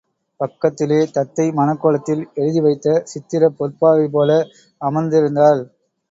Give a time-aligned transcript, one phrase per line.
[0.39, 4.39] பக்கத்திலே தத்தை மனக்கோலத்தில் எழுதி வைத்த சித்திரப் பொற்பாவைபோல
[4.81, 5.61] அமர்ந்திருந்தாள்.